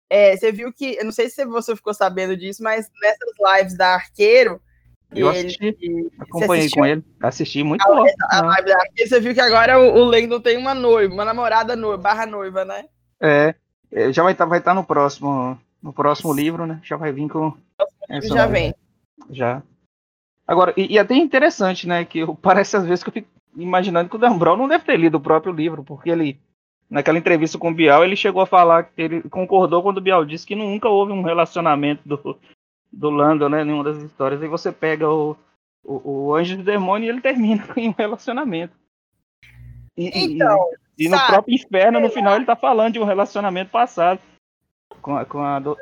[0.09, 3.77] É, Você viu que, eu não sei se você ficou sabendo disso, mas nessas lives
[3.77, 4.61] da Arqueiro,
[5.13, 5.75] Eu assisti,
[6.19, 7.03] acompanhei com ele.
[7.21, 8.05] Assisti muito a, bom.
[8.29, 11.75] a live da Arqueiro, você viu que agora o, o tem uma noiva, uma namorada
[11.75, 12.85] noiva, barra noiva, né?
[13.19, 13.53] É,
[13.91, 16.79] é, já vai estar vai tá no próximo no próximo livro, né?
[16.83, 17.53] Já vai vir com
[18.09, 18.73] essa já nova- vem.
[19.29, 19.61] Já.
[20.47, 22.05] Agora, e, e até interessante, né?
[22.05, 24.85] Que eu- parece às vezes que eu fico imaginando que o Dan Brown não deve
[24.85, 26.39] ter lido o próprio livro, porque ele,
[26.89, 30.23] naquela entrevista com o Bial, ele chegou a falar que ele concordou quando o Bial
[30.23, 32.39] disse que nunca houve um relacionamento do,
[32.91, 33.63] do Landon, né?
[33.63, 34.41] Nenhuma das histórias.
[34.41, 35.35] Aí você pega o,
[35.83, 38.73] o, o Anjo do Demônio e ele termina em um relacionamento.
[39.97, 40.57] E, e- Então,
[40.97, 41.31] e no sabe?
[41.33, 44.19] próprio inferno, no final, ele tá falando de um relacionamento passado
[45.01, 45.77] com a, com a, do-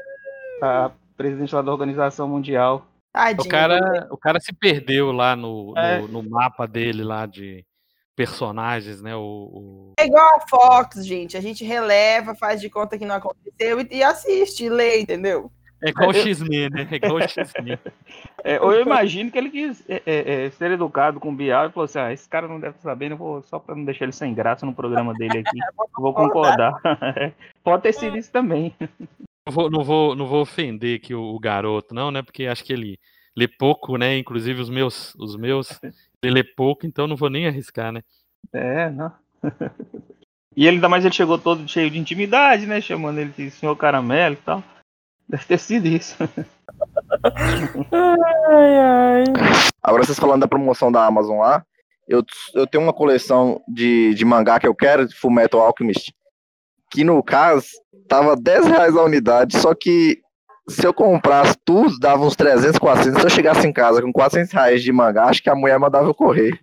[0.61, 2.85] a presidente lá da Organização Mundial.
[3.11, 3.45] tadinho.
[3.45, 5.99] O cara, o cara se perdeu lá no, É.
[5.99, 7.65] no, no mapa dele lá de
[8.15, 9.15] personagens, né?
[9.15, 11.35] O, o- É igual a Fox, gente.
[11.37, 15.51] A gente releva, faz de conta que não aconteceu e, e assiste, e lê, entendeu?
[15.81, 16.87] É igual o X-Men, né?
[16.91, 17.79] É igual o X-Men.
[18.43, 21.67] É, ou eu imagino que ele quis é, é, é, ser educado com o Bial
[21.67, 24.11] e falou assim: ah, esse cara não deve saber, vou, só pra não deixar ele
[24.11, 25.57] sem graça no programa dele aqui.
[25.97, 26.73] vou concordar.
[27.63, 28.73] Pode ter sido isso também.
[29.45, 32.21] Não vou, não vou, não vou ofender aqui o, o garoto, não, né?
[32.21, 32.99] Porque acho que ele
[33.35, 34.17] lê pouco, né?
[34.17, 35.79] Inclusive os meus, os meus,
[36.21, 38.01] ele lê pouco, então não vou nem arriscar, né?
[38.53, 39.11] É, não.
[40.57, 42.81] E ele, ainda mais, ele chegou todo cheio de intimidade, né?
[42.81, 44.61] Chamando ele de senhor caramelo e tal.
[45.29, 46.15] Deve ter sido isso.
[47.91, 49.23] Ai, ai.
[49.83, 51.63] Agora vocês falando da promoção da Amazon lá,
[52.07, 52.23] eu,
[52.55, 56.11] eu tenho uma coleção de, de mangá que eu quero, de Fullmetal Alchemist.
[56.91, 57.67] que no caso
[58.07, 60.19] tava 10 reais a unidade, só que
[60.67, 63.19] se eu comprasse tudo, dava uns 300, 400.
[63.21, 66.07] Se eu chegasse em casa com 400 reais de mangá, acho que a mulher mandava
[66.07, 66.59] eu correr.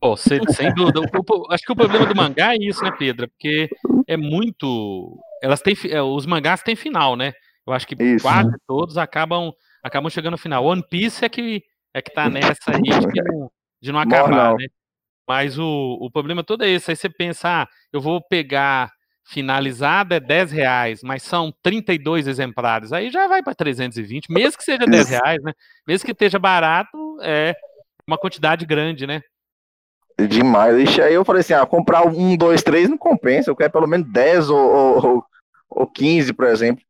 [0.00, 1.00] Pô, sem, sem dúvida.
[1.00, 3.28] O- o- acho que o problema do mangá é isso, né, Pedro?
[3.28, 3.68] Porque
[4.06, 5.18] é muito.
[5.42, 5.74] Elas têm.
[5.90, 7.34] é, Os mangás têm final, né?
[7.66, 8.22] Eu acho que Isso.
[8.24, 10.64] quase todos acabam, acabam chegando no final.
[10.64, 11.62] One Piece é que,
[11.94, 14.66] é que tá nessa aí de, não, de não acabar, né?
[15.28, 16.90] Mas o, o problema todo é esse.
[16.90, 18.90] Aí você pensa, ah, eu vou pegar
[19.24, 22.92] finalizada é 10 reais, mas são 32 exemplares.
[22.92, 25.52] Aí já vai para 320, mesmo que seja 10 reais, né?
[25.86, 27.54] Mesmo que esteja barato, é
[28.06, 29.22] uma quantidade grande, né?
[30.28, 30.76] Demais.
[30.78, 33.50] Ixi, aí eu falei assim: ah, comprar um, dois, três não compensa.
[33.50, 35.24] Eu quero pelo menos 10 ou, ou, ou-
[35.70, 36.84] ou 15, por exemplo.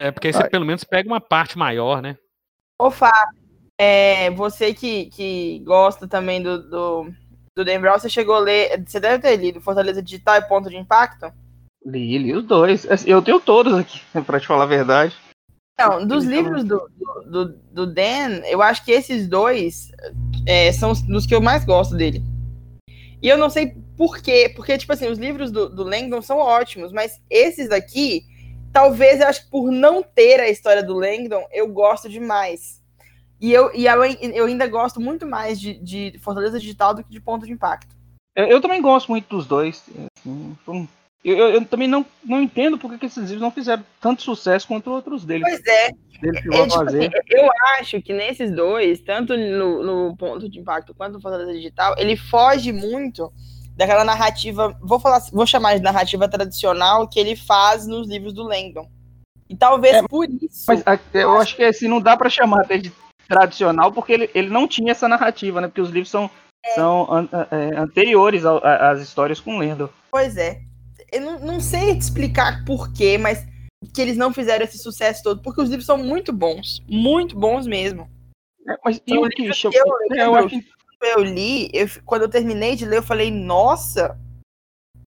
[0.00, 2.16] É, porque aí você pelo menos pega uma parte maior, né?
[2.80, 3.12] Ô, Fá,
[3.80, 7.12] é, você que, que gosta também do, do,
[7.56, 8.84] do Dan Brown, você chegou a ler.
[8.86, 11.32] Você deve ter lido Fortaleza Digital e Ponto de Impacto?
[11.84, 12.88] Li, li os dois.
[12.90, 15.16] Assim, Eu tenho todos aqui, pra te falar a verdade.
[15.78, 19.90] Não, dos Então- livros do, do, do, do Dan, eu acho que esses dois
[20.46, 22.22] é, são os dos que eu mais gosto dele.
[23.22, 26.38] E eu não sei por quê, porque, tipo assim, os livros do, do Langdon são
[26.38, 28.22] ótimos, mas esses daqui,
[28.72, 32.82] talvez eu acho que por não ter a história do Langdon, eu gosto demais.
[33.40, 37.10] E eu, e eu, eu ainda gosto muito mais de, de Fortaleza Digital do que
[37.10, 37.94] de Ponto de Impacto.
[38.34, 39.84] Eu, eu também gosto muito dos dois.
[40.66, 40.88] assim,
[41.24, 44.90] eu, eu- também não, não entendo porque que esses livros não fizeram tanto sucesso quanto
[44.90, 45.42] outros deles.
[45.48, 45.90] Pois é, É,
[46.30, 51.14] a tipo assim, eu acho que nesses dois, tanto no, no ponto de impacto quanto
[51.14, 53.32] no Fortaleza Digital, ele foge muito
[53.78, 58.42] daquela narrativa, vou falar, vou chamar de narrativa tradicional que ele faz nos livros do
[58.42, 58.90] Langdon.
[59.48, 60.64] E talvez É, por isso.
[60.66, 62.92] Mas a- eu acho que assim, não dá pra chamar até de
[63.28, 65.68] tradicional, porque ele, ele não tinha essa narrativa, né?
[65.68, 66.28] Porque os livros são,
[66.74, 69.88] são an- é, anteriores ao- a- às histórias com Lendo.
[70.10, 70.60] Pois é.
[71.12, 73.46] Eu não, não sei te explicar por quê, mas
[73.94, 77.64] que eles não fizeram esse sucesso todo, porque os livros são muito bons, muito bons
[77.66, 78.10] mesmo.
[78.68, 80.66] É, Mas e o que que eu é, eu acho que-
[81.02, 84.18] eu li, eu- quando eu terminei de ler, eu falei, nossa,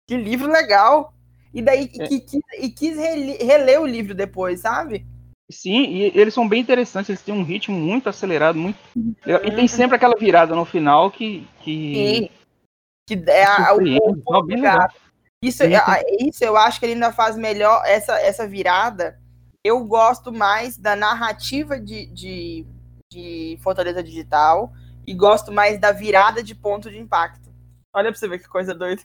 [0.09, 1.12] que livro legal.
[1.53, 2.07] E daí É.
[2.07, 5.05] que, quis- e quis rele- reler o livro depois, sabe?
[5.50, 8.79] Sim, e eles são bem interessantes, eles têm um ritmo muito acelerado, muito.
[9.26, 11.44] E tem sempre aquela virada no final que.
[11.61, 12.22] que...
[12.24, 12.31] E
[13.09, 14.88] que é a- o, o- legal.
[15.42, 19.18] isso, Sim, é- isso eu acho que ele ainda faz melhor essa, essa virada.
[19.64, 22.64] Eu gosto mais da narrativa de, de,
[23.12, 24.72] de Fortaleza Digital
[25.11, 27.51] e gosto mais da virada de ponto de impacto.
[27.92, 29.03] Olha pra você ver que coisa doida.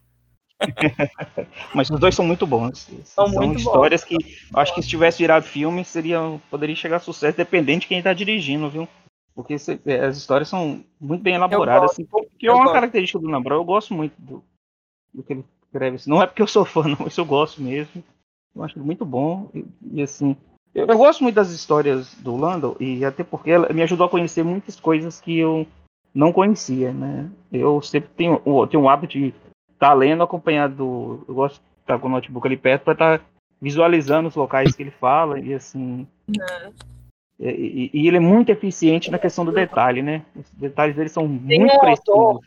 [1.73, 2.87] Mas os dois são muito bons.
[3.03, 4.19] São São, muito histórias que eu
[4.59, 6.19] acho que se tivesse virado filme, seria,
[6.51, 8.87] poderia chegar a sucesso, dependente de quem tá dirigindo, viu?
[9.33, 12.73] Porque cê- é, as histórias são muito bem elaboradas, assim, que é uma gosto.
[12.73, 13.59] característica do Lambrou.
[13.59, 14.43] Eu gosto muito do,
[15.11, 15.95] do que ele escreve.
[15.95, 16.09] assim.
[16.09, 18.03] Não é porque eu sou fã, não, mas eu gosto mesmo.
[18.55, 19.49] Eu acho muito bom.
[19.55, 20.37] E, e, assim,
[20.75, 24.09] eu, eu gosto muito das histórias do Lando, e até porque ela me ajudou a
[24.09, 25.65] conhecer muitas coisas que eu
[26.15, 27.29] não conhecia, né?
[27.51, 29.33] Eu sempre tenho, o- tenho o hábito de
[29.73, 31.25] estar lendo acompanhado do.
[31.27, 33.21] Eu gosto de estar com o notebook ali perto para estar
[33.61, 36.07] visualizando os locais que ele fala e assim.
[37.37, 40.23] E, e- e ele é muito eficiente na questão do detalhe, né?
[40.35, 42.07] Os detalhes dele são Tem muito um precisos.
[42.09, 42.39] autor-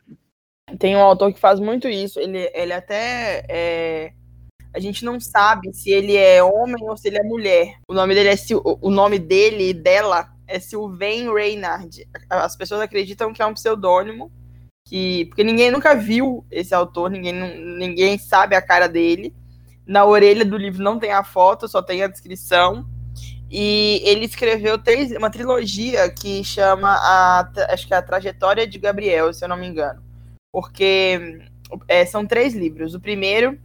[0.78, 2.18] Tem um autor que faz muito isso.
[2.18, 3.44] Ele, ele até.
[3.48, 4.12] é,
[4.74, 7.76] A gente não sabe se ele é homem ou se ele é mulher.
[7.88, 8.34] O nome dele é
[8.82, 12.08] o nome dele e dela é Sylvain Reynard.
[12.28, 14.32] As pessoas acreditam que é um pseudônimo,
[14.84, 17.34] que porque ninguém nunca viu esse autor, ninguém,
[17.78, 19.34] ninguém sabe a cara dele.
[19.86, 22.86] Na orelha do livro não tem a foto, só tem a descrição.
[23.50, 28.78] E ele escreveu três, uma trilogia que chama a, acho que é a Trajetória de
[28.78, 30.02] Gabriel, se eu não me engano.
[30.52, 31.40] Porque
[31.86, 32.94] é, são três livros.
[32.94, 33.58] O primeiro,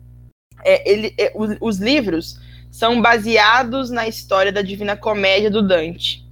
[0.63, 2.39] é, ele, é, os, os livros
[2.72, 6.23] são baseados na história da Divina Comédia do Dante.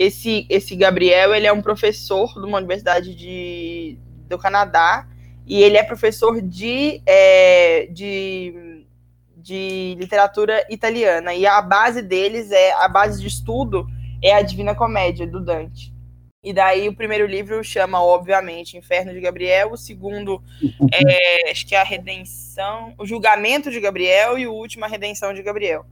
[0.00, 5.06] Esse, esse Gabriel, ele é um professor de uma universidade de, do Canadá
[5.46, 8.86] e ele é professor de, é, de,
[9.36, 11.34] de literatura italiana.
[11.34, 13.86] E a base deles é a base de estudo
[14.22, 15.92] é a Divina Comédia do Dante.
[16.42, 20.42] E daí o primeiro livro chama, obviamente, Inferno de Gabriel, o segundo
[20.90, 25.34] é, acho que é a Redenção, o Julgamento de Gabriel e o último a Redenção
[25.34, 25.84] de Gabriel.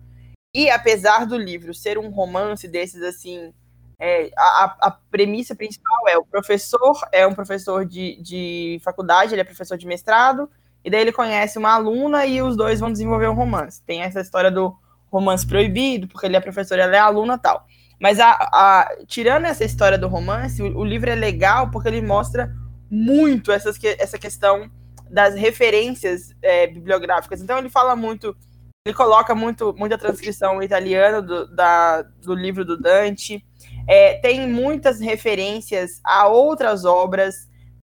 [0.55, 3.53] E apesar do livro ser um romance desses assim,
[4.01, 9.41] é, a, a premissa principal é o professor é um professor de, de faculdade, ele
[9.41, 10.49] é professor de mestrado,
[10.85, 13.83] e daí ele conhece uma aluna e os dois vão desenvolver um romance.
[13.83, 14.75] Tem essa história do
[15.11, 17.67] romance proibido, porque ele é professor e ela é aluna tal.
[18.01, 22.01] Mas a, a, tirando essa história do romance, o, o, livro é legal porque ele
[22.01, 22.55] mostra
[22.89, 24.71] muito essas, essa questão
[25.11, 27.43] das referências é, bibliográficas.
[27.43, 28.37] Então ele fala muito
[28.87, 33.45] Ele coloca muito, muita transcrição italiana do, da, do livro do Dante.
[33.89, 37.35] É, tem muitas referências a outras obras,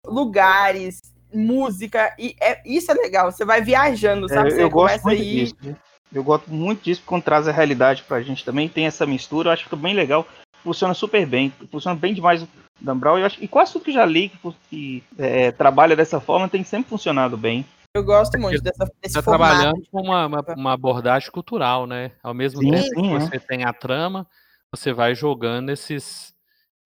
[0.05, 0.99] lugares,
[1.33, 3.31] música, e é, isso é legal.
[3.31, 4.49] Você vai viajando, sabe?
[4.49, 5.35] É, você eu gosto muito aí...
[5.45, 5.55] disso.
[5.63, 5.77] né?
[6.13, 8.69] Eu gosto muito disso quando traz a realidade pra gente também.
[8.69, 10.27] Tem essa mistura, eu acho que fica bem legal.
[10.63, 11.53] Funciona super bem.
[11.71, 12.49] Funciona bem demais o
[12.81, 13.19] Dan Brown.
[13.19, 16.63] Eu acho, e quase tudo que já li que, que é, trabalha dessa forma tem
[16.65, 17.65] sempre funcionado bem.
[17.95, 19.55] Eu gosto muito dessa, desse Está formato.
[19.55, 22.11] trabalhando com uma, uma, uma abordagem cultural, né?
[22.23, 23.21] Ao mesmo Sim, tempo sim, que é.
[23.21, 24.27] você tem a trama,
[24.75, 26.35] você vai jogando esses,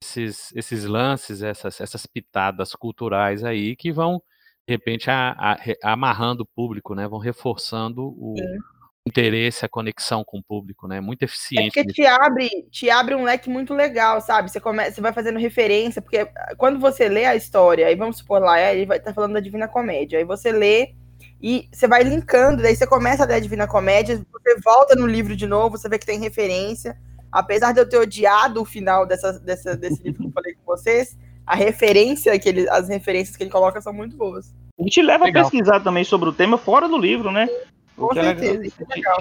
[0.03, 4.21] esses, esses lances, essas, essas pitadas culturais aí que vão,
[4.67, 5.59] de repente, a- a-
[5.93, 7.07] amarrando o público, né?
[7.07, 8.59] Vão reforçando o Sim.
[9.07, 11.01] interesse, a conexão com o público, né?
[11.01, 11.67] Muito É eficiente.
[11.69, 11.95] porque nisso.
[11.95, 14.51] te abre, te abre um leque muito legal, sabe?
[14.51, 18.41] Você, come, você vai fazendo referência, porque quando você lê a história, aí vamos supor
[18.41, 20.93] lá, ele vai estar falando da Divina Comédia, aí você lê
[21.41, 25.07] e você vai linkando, daí você começa a ler a Divina Comédia, você volta no
[25.07, 26.99] livro de novo, você vê que tem referência.
[27.37, 30.63] Apesar de eu ter odiado o final dessa, dessa, desse livro que eu falei com
[30.65, 34.55] vocês, a referência que ele, as referências que ele coloca são muito boas.
[34.79, 35.43] E te leva Legal.
[35.43, 37.47] a pesquisar também sobre o tema fora do livro, né?
[37.95, 38.39] Com é legal.
[38.39, 39.19] certeza, isso é legal.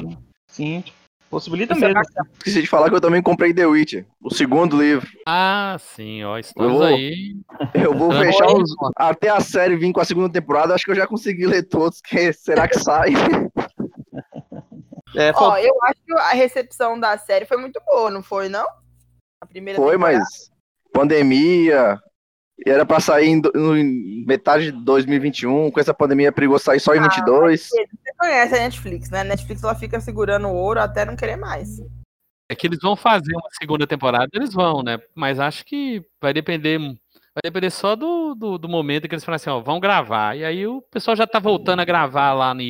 [0.47, 0.81] Sim,
[1.29, 2.01] possibilita Isso é mesmo.
[2.37, 5.05] Esqueci de falar que eu também comprei The Witcher, o segundo livro.
[5.27, 6.37] Ah, sim, ó.
[6.37, 7.35] Estamos vou- aí.
[7.73, 8.71] Eu vou fechar os.
[8.95, 11.99] Até a série vir com a segunda temporada, acho que eu já consegui ler todos,
[11.99, 13.11] que será que sai?
[15.17, 18.49] É, Ó, falta- eu acho que a recepção da série foi muito boa, não foi,
[18.49, 18.65] não?
[19.41, 20.19] A primeira Foi, temporada.
[20.19, 20.51] mas
[20.93, 21.99] pandemia.
[22.65, 26.95] e Era pra sair em, em metade de 2021, com essa pandemia perigou sair só
[26.95, 27.67] em Ah, 22.
[27.69, 27.85] Você
[28.17, 29.19] conhece a Netflix, né?
[29.21, 31.79] A Netflix ela fica segurando o ouro até não querer mais.
[32.49, 34.99] É que eles vão fazer uma segunda temporada, eles vão, né?
[35.13, 36.77] Mas acho que vai depender.
[36.79, 40.37] Vai depender só do, do, do momento que eles falam assim, ó, vão gravar.
[40.37, 42.61] E aí o pessoal já tá voltando a gravar lá no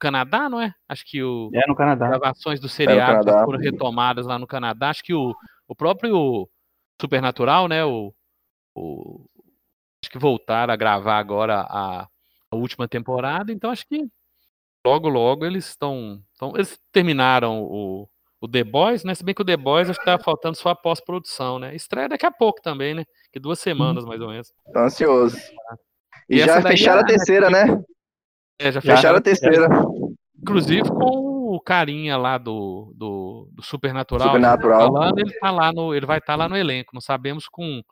[0.00, 0.74] Canadá, não é?
[0.88, 2.08] Acho que o, é no Canadá.
[2.08, 3.44] gravações do seriado Canadá.
[3.44, 4.90] foram retomadas lá no Canadá.
[4.90, 5.34] Acho que o,
[5.68, 6.48] o próprio
[7.00, 7.84] Supernatural, né?
[7.84, 8.12] O,
[8.74, 9.24] o-
[10.02, 12.08] acho que voltaram a gravar agora a,
[12.50, 13.52] a última temporada.
[13.52, 14.06] Então acho que
[14.86, 16.22] logo, logo eles estão.
[16.32, 18.08] estão- Eles terminaram o,
[18.40, 19.14] o The Boys, né?
[19.14, 21.74] Se bem que o The Boys acho que tá faltando só a pós-produção, né?
[21.74, 23.04] Estreia daqui a pouco também, né?
[23.32, 24.52] Que duas semanas mais ou menos.
[24.72, 25.36] Tô ansioso.
[26.28, 27.64] E, E já daí fecharam é a terceira, né?
[28.60, 28.80] É, já.
[28.80, 29.68] Fecharam a terceira.
[30.38, 34.28] Inclusive com o carinha lá do, do, do Supernatural.
[34.28, 34.92] Supernatural.
[34.92, 36.90] Falando, ele tá lá no, ele vai estar lá no elenco.
[36.92, 37.82] Não sabemos com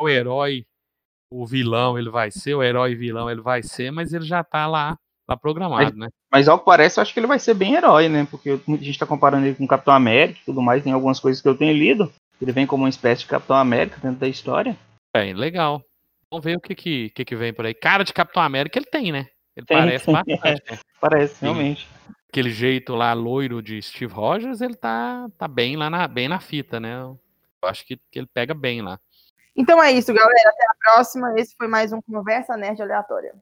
[0.00, 0.64] o herói,
[1.30, 4.66] o vilão ele vai ser, o herói vilão ele vai ser, mas ele já tá
[4.66, 4.96] lá,
[5.28, 6.08] lá programado, né?
[6.32, 8.26] Mas ao que parece, eu acho que ele vai ser bem herói, né?
[8.30, 10.84] Porque a gente tá comparando ele com o Capitão América e tudo mais.
[10.84, 12.12] Tem algumas coisas que eu tenho lido.
[12.40, 14.76] Ele vem como uma espécie de Capitão América dentro da história.
[15.14, 15.82] Bem, legal.
[16.30, 17.74] Vamos ver o que que, que que vem por aí.
[17.74, 19.26] Cara de Capitão América ele tem, né?
[19.58, 20.14] Ele Tem, parece tem.
[20.14, 20.78] bastante, né?
[21.00, 21.46] Parece, Sim.
[21.46, 21.88] realmente.
[22.28, 26.38] Aquele jeito lá loiro de Steve Rogers, ele tá, tá bem lá na, bem na
[26.38, 27.00] fita, né?
[27.00, 27.18] Eu
[27.64, 29.00] acho que, que ele pega bem lá.
[29.56, 30.50] Então é isso, galera.
[30.50, 31.34] Até a próxima.
[31.36, 33.34] Esse foi mais um Conversa Nerd Aleatória.